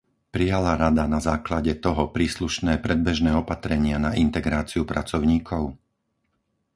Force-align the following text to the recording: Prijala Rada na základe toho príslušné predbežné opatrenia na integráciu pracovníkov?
Prijala 0.33 0.73
Rada 0.83 1.05
na 1.15 1.19
základe 1.29 1.73
toho 1.85 2.03
príslušné 2.15 2.73
predbežné 2.85 3.31
opatrenia 3.43 3.97
na 4.05 4.11
integráciu 4.25 4.81
pracovníkov? 4.91 5.63